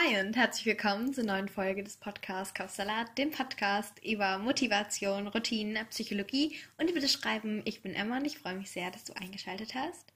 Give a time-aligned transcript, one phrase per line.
[0.00, 5.84] Hi und herzlich willkommen zur neuen Folge des Podcasts Kaufsalat, dem Podcast über Motivation, Routinen,
[5.88, 7.62] Psychologie und über das Schreiben.
[7.64, 10.12] Ich bin Emma und ich freue mich sehr, dass du eingeschaltet hast.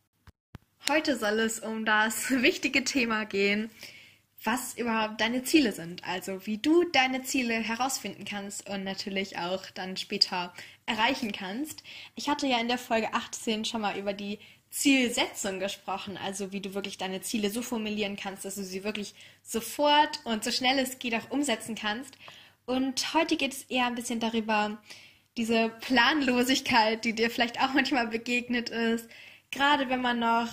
[0.89, 3.71] Heute soll es um das wichtige Thema gehen,
[4.45, 6.07] was überhaupt deine Ziele sind.
[6.07, 10.55] Also wie du deine Ziele herausfinden kannst und natürlich auch dann später
[10.87, 11.83] erreichen kannst.
[12.15, 14.39] Ich hatte ja in der Folge 18 schon mal über die
[14.73, 19.15] Zielsetzung gesprochen, also wie du wirklich deine Ziele so formulieren kannst, dass du sie wirklich
[19.43, 22.17] sofort und so schnell es geht auch umsetzen kannst.
[22.65, 24.79] Und heute geht es eher ein bisschen darüber,
[25.37, 29.09] diese Planlosigkeit, die dir vielleicht auch manchmal begegnet ist,
[29.51, 30.49] gerade wenn man noch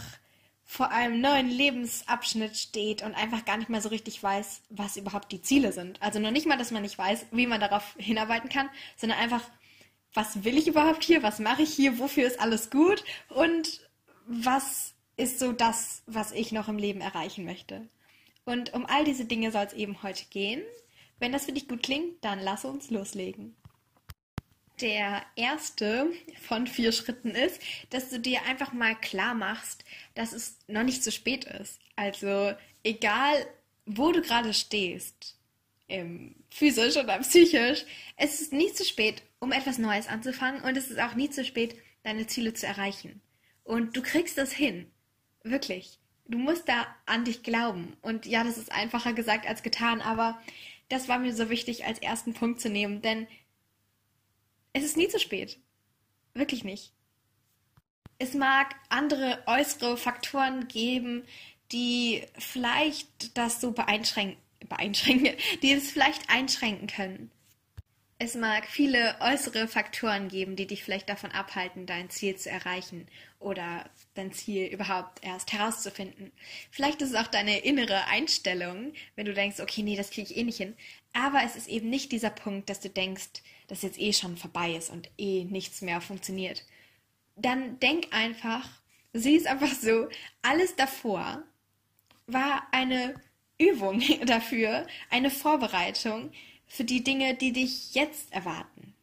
[0.65, 5.31] vor einem neuen Lebensabschnitt steht und einfach gar nicht mehr so richtig weiß, was überhaupt
[5.31, 6.01] die Ziele sind.
[6.01, 9.43] Also noch nicht mal, dass man nicht weiß, wie man darauf hinarbeiten kann, sondern einfach,
[10.13, 13.88] was will ich überhaupt hier, was mache ich hier, wofür ist alles gut und
[14.29, 17.88] was ist so das, was ich noch im Leben erreichen möchte.
[18.45, 20.61] Und um all diese Dinge soll es eben heute gehen.
[21.17, 23.55] Wenn das für dich gut klingt, dann lass uns loslegen.
[24.81, 26.09] Der erste
[26.41, 31.03] von vier Schritten ist, dass du dir einfach mal klar machst, dass es noch nicht
[31.03, 31.80] zu spät ist.
[31.95, 33.45] Also egal,
[33.85, 35.35] wo du gerade stehst,
[36.52, 37.83] physisch oder psychisch,
[38.16, 41.44] es ist nie zu spät, um etwas Neues anzufangen und es ist auch nie zu
[41.44, 43.22] spät, deine Ziele zu erreichen.
[43.70, 44.89] Und du kriegst das hin.
[45.44, 46.00] Wirklich.
[46.25, 47.95] Du musst da an dich glauben.
[48.02, 50.42] Und ja, das ist einfacher gesagt als getan, aber
[50.89, 53.28] das war mir so wichtig als ersten Punkt zu nehmen, denn
[54.73, 55.59] es ist nie zu spät.
[56.34, 56.94] Wirklich nicht.
[58.17, 61.23] Es mag andere äußere Faktoren geben,
[61.72, 67.30] die vielleicht das so beeinschränken, beeinschränken, die es vielleicht einschränken können.
[68.22, 73.08] Es mag viele äußere Faktoren geben, die dich vielleicht davon abhalten, dein Ziel zu erreichen
[73.39, 76.34] oder dein Ziel überhaupt erst herauszufinden.
[76.70, 80.38] Vielleicht ist es auch deine innere Einstellung, wenn du denkst, okay, nee, das kriege ich
[80.38, 80.75] eh nicht hin.
[81.14, 84.73] Aber es ist eben nicht dieser Punkt, dass du denkst, dass jetzt eh schon vorbei
[84.73, 86.66] ist und eh nichts mehr funktioniert.
[87.38, 88.68] Dann denk einfach,
[89.13, 90.09] sieh es einfach so,
[90.41, 91.41] alles davor
[92.28, 93.16] war eine
[93.58, 96.34] Übung dafür, eine Vorbereitung,
[96.69, 98.94] für die Dinge, die dich jetzt erwarten.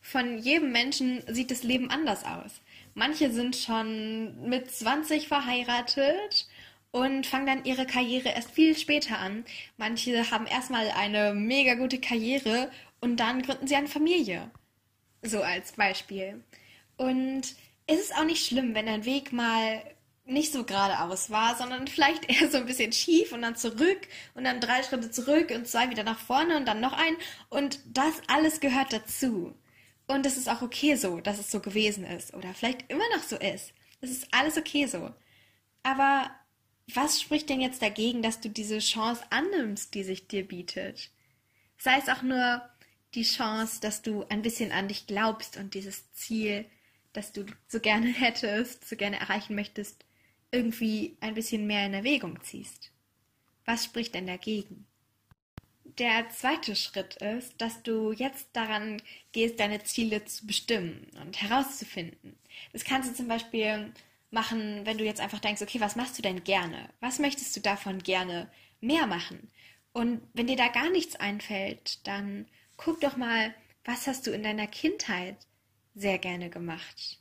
[0.00, 2.62] Von jedem Menschen sieht das Leben anders aus.
[2.94, 6.48] Manche sind schon mit 20 verheiratet
[6.90, 9.44] und fangen dann ihre Karriere erst viel später an.
[9.76, 12.70] Manche haben erstmal eine mega gute Karriere
[13.00, 14.50] und dann gründen sie eine Familie.
[15.22, 16.42] So als Beispiel.
[16.96, 17.42] Und
[17.86, 19.82] es ist auch nicht schlimm, wenn dein Weg mal
[20.30, 24.44] nicht so geradeaus war, sondern vielleicht eher so ein bisschen schief und dann zurück und
[24.44, 27.16] dann drei Schritte zurück und zwei wieder nach vorne und dann noch ein.
[27.48, 29.54] Und das alles gehört dazu.
[30.06, 33.22] Und es ist auch okay so, dass es so gewesen ist oder vielleicht immer noch
[33.22, 33.72] so ist.
[34.00, 35.10] Es ist alles okay so.
[35.82, 36.30] Aber
[36.94, 41.10] was spricht denn jetzt dagegen, dass du diese Chance annimmst, die sich dir bietet?
[41.78, 42.62] Sei es auch nur
[43.14, 46.66] die Chance, dass du ein bisschen an dich glaubst und dieses Ziel,
[47.12, 50.04] das du so gerne hättest, so gerne erreichen möchtest,
[50.52, 52.92] irgendwie ein bisschen mehr in Erwägung ziehst.
[53.64, 54.86] Was spricht denn dagegen?
[55.98, 59.02] Der zweite Schritt ist, dass du jetzt daran
[59.32, 62.38] gehst, deine Ziele zu bestimmen und herauszufinden.
[62.72, 63.92] Das kannst du zum Beispiel
[64.30, 66.88] machen, wenn du jetzt einfach denkst, okay, was machst du denn gerne?
[67.00, 68.50] Was möchtest du davon gerne
[68.80, 69.50] mehr machen?
[69.92, 72.46] Und wenn dir da gar nichts einfällt, dann
[72.76, 75.36] guck doch mal, was hast du in deiner Kindheit
[75.94, 77.19] sehr gerne gemacht?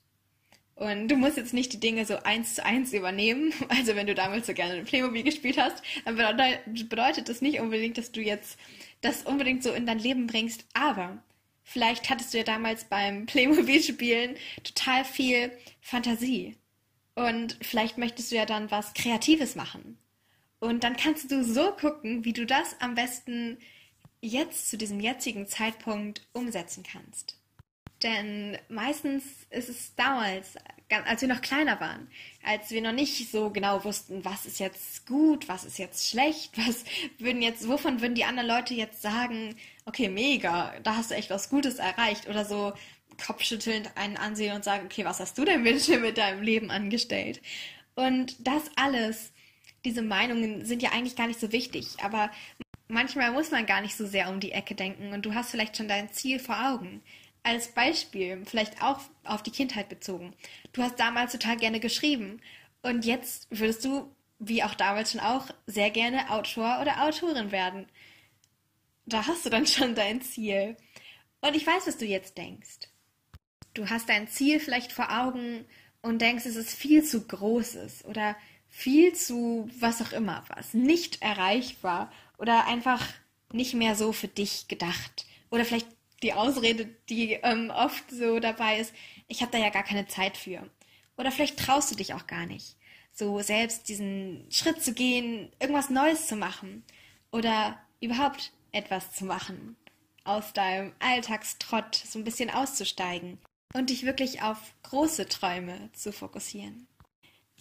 [0.80, 3.54] Und du musst jetzt nicht die Dinge so eins zu eins übernehmen.
[3.68, 8.14] Also wenn du damals so gerne Playmobil gespielt hast, dann bedeutet das nicht unbedingt, dass
[8.14, 8.58] du jetzt
[9.02, 10.64] das unbedingt so in dein Leben bringst.
[10.74, 11.22] Aber
[11.64, 15.52] vielleicht hattest du ja damals beim Playmobil-Spielen total viel
[15.82, 16.56] Fantasie.
[17.14, 19.98] Und vielleicht möchtest du ja dann was Kreatives machen.
[20.60, 23.58] Und dann kannst du so gucken, wie du das am besten
[24.22, 27.39] jetzt zu diesem jetzigen Zeitpunkt umsetzen kannst.
[28.04, 30.56] Denn meistens ist es damals,
[30.90, 32.08] als wir noch kleiner waren,
[32.44, 36.58] als wir noch nicht so genau wussten, was ist jetzt gut, was ist jetzt schlecht,
[36.68, 36.86] was
[37.18, 39.56] würden jetzt, wovon würden die anderen Leute jetzt sagen,
[39.86, 42.74] okay, mega, da hast du echt was Gutes erreicht oder so
[43.26, 47.42] kopfschüttelnd einen ansehen und sagen, okay, was hast du denn bitte mit deinem Leben angestellt?
[47.96, 49.34] Und das alles,
[49.84, 52.32] diese Meinungen sind ja eigentlich gar nicht so wichtig, aber
[52.88, 55.76] manchmal muss man gar nicht so sehr um die Ecke denken und du hast vielleicht
[55.76, 57.02] schon dein Ziel vor Augen
[57.44, 60.34] als Beispiel, vielleicht auch auf die Kindheit bezogen.
[60.74, 62.42] Du hast damals total gerne geschrieben
[62.82, 67.88] und jetzt würdest du, wie auch damals schon auch, sehr gerne Autor oder Autorin werden.
[69.06, 70.78] Da hast du dann schon dein Ziel.
[71.42, 72.90] Und ich weiß, was du jetzt denkst.
[73.74, 75.66] Du hast dein Ziel vielleicht vor Augen
[76.02, 78.36] und denkst, es ist viel zu großes oder
[78.70, 83.06] viel zu was auch immer was, nicht erreichbar oder einfach
[83.52, 85.26] nicht mehr so für dich gedacht.
[85.50, 85.88] Oder vielleicht
[86.24, 88.94] die Ausrede, die ähm, oft so dabei ist,
[89.28, 90.70] ich habe da ja gar keine Zeit für.
[91.18, 92.76] Oder vielleicht traust du dich auch gar nicht,
[93.12, 96.84] so selbst diesen Schritt zu gehen, irgendwas Neues zu machen
[97.32, 99.76] oder überhaupt etwas zu machen,
[100.24, 103.38] aus deinem Alltagstrott so ein bisschen auszusteigen
[103.74, 106.88] und dich wirklich auf große Träume zu fokussieren.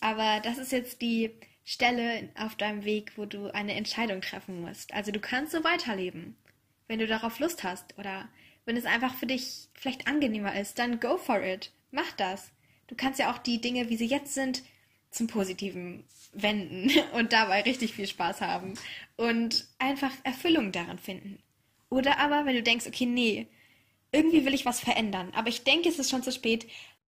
[0.00, 1.30] Aber das ist jetzt die
[1.64, 4.94] Stelle auf deinem Weg, wo du eine Entscheidung treffen musst.
[4.94, 6.36] Also du kannst so weiterleben,
[6.86, 8.28] wenn du darauf Lust hast oder
[8.68, 11.72] wenn es einfach für dich vielleicht angenehmer ist, dann go for it.
[11.90, 12.52] Mach das.
[12.86, 14.62] Du kannst ja auch die Dinge, wie sie jetzt sind,
[15.10, 16.04] zum Positiven
[16.34, 18.74] wenden und dabei richtig viel Spaß haben
[19.16, 21.38] und einfach Erfüllung daran finden.
[21.88, 23.46] Oder aber, wenn du denkst, okay, nee,
[24.12, 26.66] irgendwie will ich was verändern, aber ich denke, es ist schon zu spät,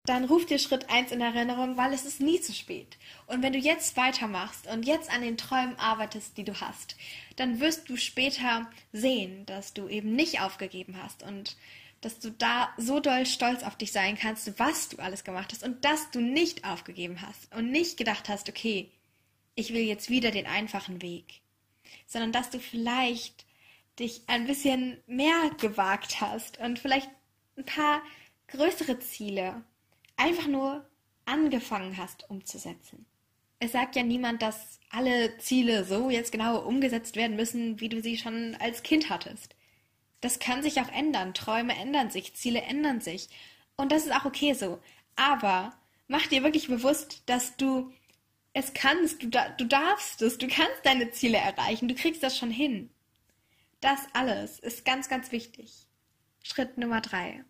[0.05, 2.99] dann ruf dir Schritt 1 in Erinnerung, weil es ist nie zu spät.
[3.27, 6.97] Und wenn du jetzt weitermachst und jetzt an den Träumen arbeitest, die du hast,
[7.37, 11.57] dann wirst du später sehen, dass du eben nicht aufgegeben hast und
[12.01, 15.63] dass du da so doll stolz auf dich sein kannst, was du alles gemacht hast
[15.63, 18.91] und dass du nicht aufgegeben hast und nicht gedacht hast, okay,
[19.55, 21.43] ich will jetzt wieder den einfachen Weg,
[22.09, 23.47] sondern dass du vielleicht
[24.01, 27.09] dich ein bisschen mehr gewagt hast und vielleicht
[27.57, 28.03] ein paar
[28.49, 29.63] größere Ziele
[30.17, 30.89] einfach nur
[31.25, 33.07] angefangen hast umzusetzen.
[33.59, 38.03] Es sagt ja niemand, dass alle Ziele so jetzt genau umgesetzt werden müssen, wie du
[38.03, 39.55] sie schon als Kind hattest.
[40.21, 41.35] Das kann sich auch ändern.
[41.35, 43.29] Träume ändern sich, Ziele ändern sich.
[43.77, 44.81] Und das ist auch okay so.
[45.17, 45.73] Aber
[46.09, 47.93] mach dir wirklich bewusst, dass du
[48.53, 52.51] es kannst, du, du darfst es, du kannst deine Ziele erreichen, du kriegst das schon
[52.51, 52.91] hin.
[53.81, 55.87] Das alles ist ganz, ganz wichtig.
[56.43, 57.45] Schritt Nummer drei.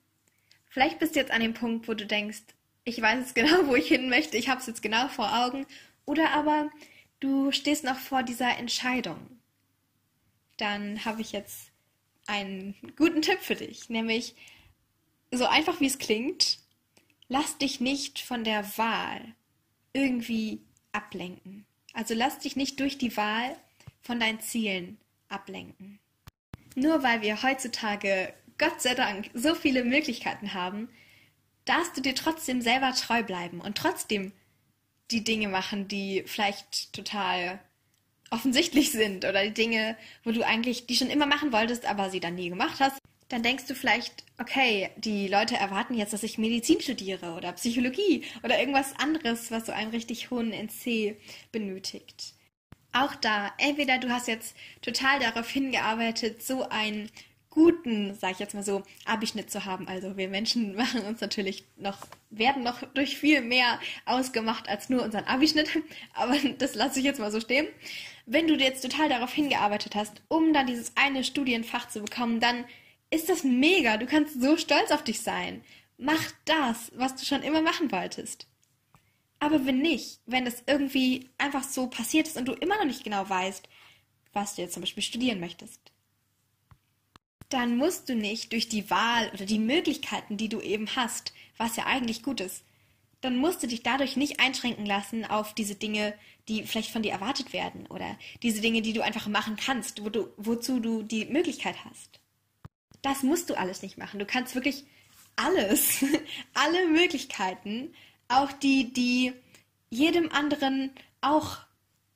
[0.72, 2.44] Vielleicht bist du jetzt an dem Punkt, wo du denkst,
[2.84, 5.66] ich weiß jetzt genau, wo ich hin möchte, ich habe es jetzt genau vor Augen.
[6.06, 6.70] Oder aber
[7.20, 9.19] du stehst noch vor dieser Entscheidung.
[10.56, 11.70] Dann habe ich jetzt
[12.26, 14.34] einen guten Tipp für dich, nämlich
[15.30, 16.58] so einfach wie es klingt,
[17.28, 19.20] lass dich nicht von der Wahl
[19.92, 21.66] irgendwie ablenken.
[21.92, 23.56] Also lass dich nicht durch die Wahl
[24.00, 24.96] von deinen Zielen
[25.28, 25.98] ablenken.
[26.74, 30.88] Nur weil wir heutzutage Gott sei Dank so viele Möglichkeiten haben,
[31.64, 34.30] darfst du dir trotzdem selber treu bleiben und trotzdem
[35.10, 37.58] die Dinge machen, die vielleicht total
[38.30, 42.20] offensichtlich sind oder die Dinge, wo du eigentlich die schon immer machen wolltest, aber sie
[42.20, 42.98] dann nie gemacht hast,
[43.28, 48.24] dann denkst du vielleicht, okay, die Leute erwarten jetzt, dass ich Medizin studiere oder Psychologie
[48.44, 51.16] oder irgendwas anderes, was so einen richtig hohen NC
[51.50, 52.34] benötigt.
[52.92, 57.10] Auch da, entweder du hast jetzt total darauf hingearbeitet, so ein
[57.52, 59.87] guten, sag ich jetzt mal so, Abischnitt zu haben.
[59.87, 61.99] Also wir Menschen machen uns natürlich noch,
[62.31, 65.70] werden noch durch viel mehr ausgemacht als nur unseren Abischnitt.
[66.14, 67.69] Aber das lasse ich jetzt mal so stehen.
[68.26, 72.64] Wenn du jetzt total darauf hingearbeitet hast, um dann dieses eine Studienfach zu bekommen, dann
[73.10, 73.98] ist das mega.
[73.98, 75.62] Du kannst so stolz auf dich sein.
[75.98, 78.46] Mach das, was du schon immer machen wolltest.
[79.38, 83.05] Aber wenn nicht, wenn das irgendwie einfach so passiert ist und du immer noch nicht
[83.05, 83.69] genau weißt,
[84.32, 85.91] was du jetzt zum Beispiel studieren möchtest,
[87.52, 91.76] dann musst du nicht durch die Wahl oder die Möglichkeiten, die du eben hast, was
[91.76, 92.64] ja eigentlich gut ist,
[93.20, 96.14] dann musst du dich dadurch nicht einschränken lassen auf diese Dinge,
[96.49, 100.10] die vielleicht von dir erwartet werden oder diese Dinge, die du einfach machen kannst, wo
[100.10, 102.20] du, wozu du die Möglichkeit hast.
[103.00, 104.19] Das musst du alles nicht machen.
[104.19, 104.84] Du kannst wirklich
[105.36, 106.05] alles,
[106.55, 107.94] alle Möglichkeiten,
[108.29, 109.32] auch die, die
[109.91, 111.58] jedem anderen auch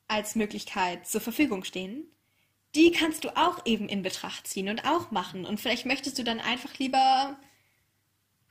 [0.08, 2.04] als Möglichkeit zur Verfügung stehen,
[2.76, 5.46] die kannst du auch eben in Betracht ziehen und auch machen.
[5.46, 7.36] Und vielleicht möchtest du dann einfach lieber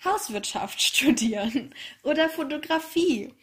[0.04, 3.34] Hauswirtschaft studieren oder Fotografie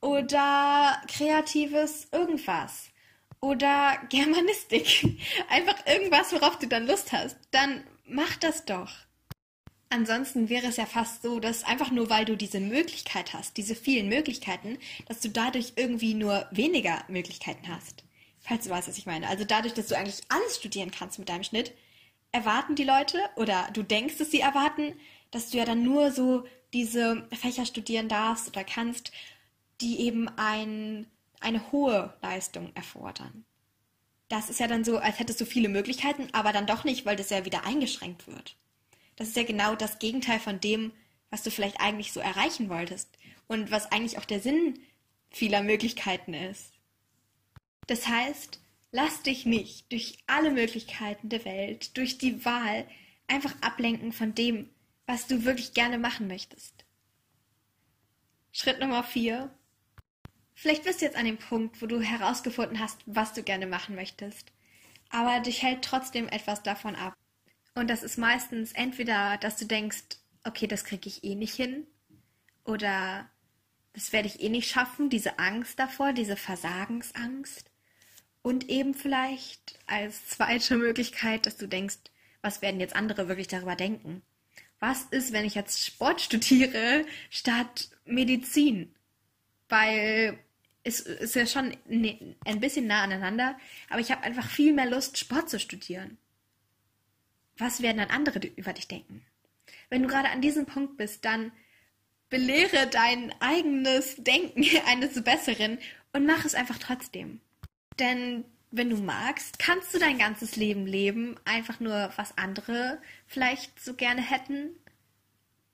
[0.00, 2.90] oder kreatives irgendwas
[3.40, 5.18] oder Germanistik.
[5.48, 7.36] Einfach irgendwas, worauf du dann Lust hast.
[7.50, 8.90] Dann mach das doch.
[9.88, 13.76] Ansonsten wäre es ja fast so, dass einfach nur weil du diese Möglichkeit hast, diese
[13.76, 18.05] vielen Möglichkeiten, dass du dadurch irgendwie nur weniger Möglichkeiten hast.
[18.46, 19.28] Falls du weißt, was ich meine.
[19.28, 21.72] Also dadurch, dass du eigentlich alles studieren kannst mit deinem Schnitt,
[22.30, 24.94] erwarten die Leute oder du denkst, dass sie erwarten,
[25.32, 29.10] dass du ja dann nur so diese Fächer studieren darfst oder kannst,
[29.80, 31.06] die eben ein,
[31.40, 33.44] eine hohe Leistung erfordern.
[34.28, 37.16] Das ist ja dann so, als hättest du viele Möglichkeiten, aber dann doch nicht, weil
[37.16, 38.56] das ja wieder eingeschränkt wird.
[39.16, 40.92] Das ist ja genau das Gegenteil von dem,
[41.30, 43.08] was du vielleicht eigentlich so erreichen wolltest
[43.48, 44.78] und was eigentlich auch der Sinn
[45.30, 46.75] vieler Möglichkeiten ist.
[47.86, 52.86] Das heißt, lass dich nicht durch alle Möglichkeiten der Welt, durch die Wahl
[53.28, 54.68] einfach ablenken von dem,
[55.06, 56.84] was du wirklich gerne machen möchtest.
[58.52, 59.50] Schritt Nummer vier.
[60.54, 63.94] Vielleicht bist du jetzt an dem Punkt, wo du herausgefunden hast, was du gerne machen
[63.94, 64.50] möchtest.
[65.10, 67.14] Aber dich hält trotzdem etwas davon ab.
[67.74, 70.02] Und das ist meistens entweder, dass du denkst,
[70.44, 71.86] okay, das kriege ich eh nicht hin.
[72.64, 73.30] Oder
[73.92, 77.70] das werde ich eh nicht schaffen, diese Angst davor, diese Versagensangst.
[78.46, 81.96] Und eben vielleicht als zweite Möglichkeit, dass du denkst,
[82.42, 84.22] was werden jetzt andere wirklich darüber denken?
[84.78, 88.94] Was ist, wenn ich jetzt Sport studiere statt Medizin?
[89.68, 90.38] Weil
[90.84, 93.58] es ist ja schon ne, ein bisschen nah aneinander,
[93.90, 96.16] aber ich habe einfach viel mehr Lust, Sport zu studieren.
[97.58, 99.26] Was werden dann andere über dich denken?
[99.90, 101.50] Wenn du gerade an diesem Punkt bist, dann
[102.28, 105.80] belehre dein eigenes Denken eines Besseren
[106.12, 107.40] und mach es einfach trotzdem.
[107.98, 113.80] Denn wenn du magst, kannst du dein ganzes Leben leben, einfach nur was andere vielleicht
[113.82, 114.70] so gerne hätten,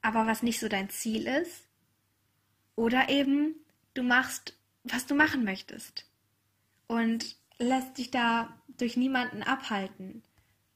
[0.02, 1.64] aber was nicht so dein Ziel ist.
[2.76, 3.54] Oder eben,
[3.94, 6.06] du machst, was du machen möchtest
[6.86, 10.22] und lässt dich da durch niemanden abhalten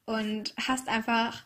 [0.05, 1.45] und hast einfach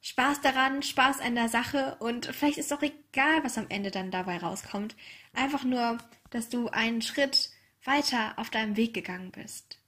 [0.00, 4.10] Spaß daran, Spaß an der Sache und vielleicht ist auch egal, was am Ende dann
[4.10, 4.96] dabei rauskommt.
[5.34, 5.98] Einfach nur,
[6.30, 7.50] dass du einen Schritt
[7.88, 9.78] weiter auf deinem Weg gegangen bist.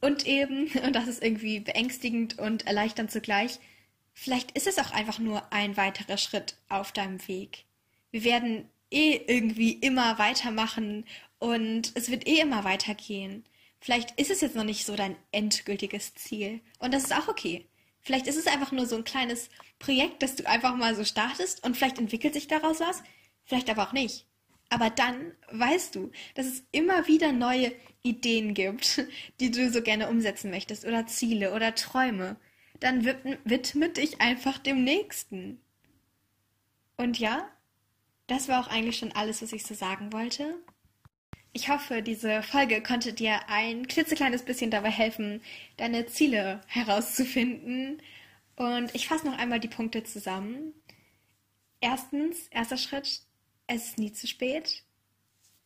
[0.00, 3.58] Und eben, und das ist irgendwie beängstigend und erleichternd zugleich,
[4.14, 7.64] vielleicht ist es auch einfach nur ein weiterer Schritt auf deinem Weg.
[8.10, 11.04] Wir werden eh irgendwie immer weitermachen
[11.38, 13.44] und es wird eh immer weitergehen.
[13.80, 16.60] Vielleicht ist es jetzt noch nicht so dein endgültiges Ziel.
[16.78, 17.66] Und das ist auch okay.
[18.00, 21.62] Vielleicht ist es einfach nur so ein kleines Projekt, das du einfach mal so startest
[21.64, 23.02] und vielleicht entwickelt sich daraus was,
[23.44, 24.26] vielleicht aber auch nicht.
[24.70, 27.72] Aber dann weißt du, dass es immer wieder neue
[28.02, 29.06] Ideen gibt,
[29.40, 32.36] die du so gerne umsetzen möchtest oder Ziele oder Träume.
[32.80, 35.60] Dann widme dich einfach dem nächsten.
[36.96, 37.48] Und ja,
[38.26, 40.62] das war auch eigentlich schon alles, was ich so sagen wollte.
[41.52, 45.40] Ich hoffe, diese Folge konnte dir ein klitzekleines bisschen dabei helfen,
[45.76, 48.00] deine Ziele herauszufinden.
[48.54, 50.74] Und ich fasse noch einmal die Punkte zusammen.
[51.80, 53.22] Erstens, erster Schritt,
[53.68, 54.82] es ist nie zu spät.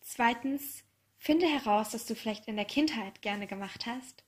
[0.03, 0.85] Zweitens,
[1.19, 4.25] finde heraus, was du vielleicht in der Kindheit gerne gemacht hast.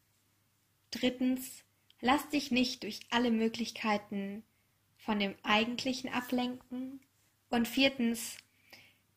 [0.91, 1.65] Drittens,
[2.01, 4.45] lass dich nicht durch alle Möglichkeiten
[4.97, 7.01] von dem Eigentlichen ablenken.
[7.51, 8.37] Und viertens,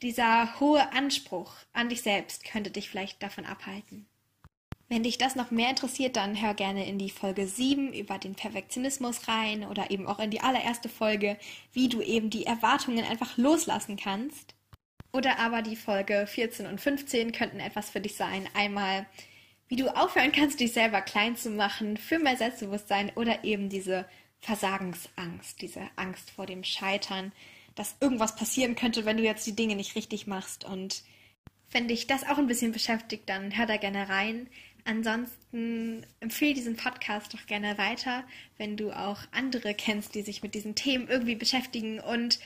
[0.01, 4.07] dieser hohe Anspruch an dich selbst könnte dich vielleicht davon abhalten.
[4.89, 8.35] Wenn dich das noch mehr interessiert, dann hör gerne in die Folge 7 über den
[8.35, 11.37] Perfektionismus rein oder eben auch in die allererste Folge,
[11.73, 14.55] wie du eben die Erwartungen einfach loslassen kannst.
[15.11, 18.47] Oder aber die Folge 14 und 15 könnten etwas für dich sein.
[18.53, 19.05] Einmal,
[19.67, 24.05] wie du aufhören kannst, dich selber klein zu machen für mehr Selbstbewusstsein oder eben diese
[24.39, 27.33] Versagensangst, diese Angst vor dem Scheitern,
[27.75, 30.63] dass irgendwas passieren könnte, wenn du jetzt die Dinge nicht richtig machst.
[30.63, 31.03] Und
[31.71, 34.47] wenn dich das auch ein bisschen beschäftigt, dann hör da gerne rein.
[34.87, 38.23] Ansonsten empfehle diesen Podcast doch gerne weiter,
[38.57, 42.39] wenn du auch andere kennst, die sich mit diesen Themen irgendwie beschäftigen und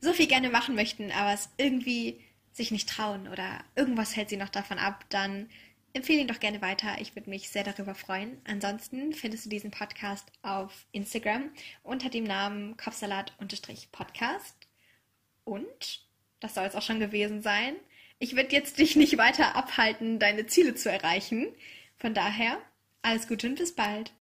[0.00, 2.20] so viel gerne machen möchten, aber es irgendwie
[2.52, 5.48] sich nicht trauen oder irgendwas hält sie noch davon ab, dann
[5.92, 6.96] empfehle ihn doch gerne weiter.
[7.00, 8.38] Ich würde mich sehr darüber freuen.
[8.42, 11.50] Ansonsten findest du diesen Podcast auf Instagram
[11.84, 14.56] unter dem Namen Kopfsalat-Podcast.
[15.44, 16.08] Und
[16.40, 17.76] das soll es auch schon gewesen sein.
[18.18, 21.46] Ich werde jetzt dich nicht weiter abhalten, deine Ziele zu erreichen.
[21.98, 22.58] Von daher,
[23.02, 24.12] alles Gute und bis bald.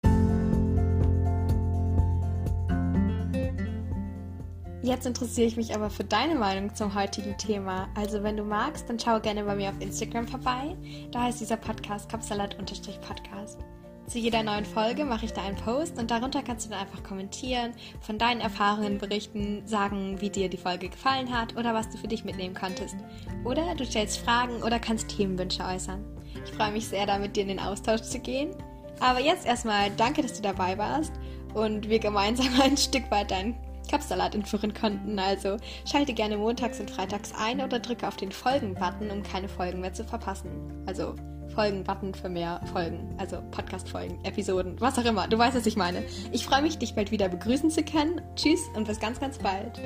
[4.83, 7.87] Jetzt interessiere ich mich aber für deine Meinung zum heutigen Thema.
[7.95, 10.75] Also wenn du magst, dann schau gerne bei mir auf Instagram vorbei.
[11.11, 13.59] Da heißt dieser Podcast Kapsalat-Podcast.
[14.07, 17.01] Zu jeder neuen Folge mache ich da einen Post und darunter kannst du dann einfach
[17.01, 21.97] kommentieren, von deinen Erfahrungen berichten, sagen, wie dir die Folge gefallen hat oder was du
[21.97, 22.97] für dich mitnehmen konntest.
[23.45, 26.03] Oder du stellst Fragen oder kannst Themenwünsche äußern.
[26.45, 28.51] Ich freue mich sehr, da mit dir in den Austausch zu gehen.
[28.99, 31.11] Aber jetzt erstmal danke, dass du dabei warst
[31.53, 33.55] und wir gemeinsam ein Stück weit deinen
[33.89, 35.19] Kapsalat entführen konnten.
[35.19, 35.57] Also
[35.89, 39.93] schalte gerne montags und freitags ein oder drücke auf den Folgen-Button, um keine Folgen mehr
[39.93, 40.83] zu verpassen.
[40.85, 41.15] Also
[41.53, 45.27] Folgen-Button für mehr Folgen, also Podcast-Folgen, Episoden, was auch immer.
[45.27, 46.03] Du weißt, was ich meine.
[46.31, 48.21] Ich freue mich, dich bald wieder begrüßen zu können.
[48.35, 49.79] Tschüss und bis ganz, ganz bald.